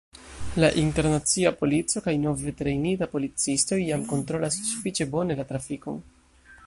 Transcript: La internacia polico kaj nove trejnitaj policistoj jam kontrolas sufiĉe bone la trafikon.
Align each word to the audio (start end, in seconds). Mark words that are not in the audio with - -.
La 0.61 0.69
internacia 0.83 1.51
polico 1.59 2.01
kaj 2.07 2.15
nove 2.23 2.53
trejnitaj 2.63 3.09
policistoj 3.13 3.79
jam 3.83 4.07
kontrolas 4.15 4.59
sufiĉe 4.73 5.09
bone 5.17 5.39
la 5.43 5.47
trafikon. 5.53 6.03